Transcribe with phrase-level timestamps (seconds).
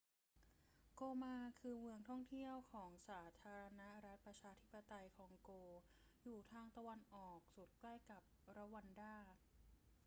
[0.95, 5.51] โกมา คือเมืองท่องเที่ยวของสาธารณรัฐประชาธิปไตยคองโก
[6.25, 8.21] อยู่ทางตะวันออกสุดใกล้กับ
[8.55, 9.15] รวันดา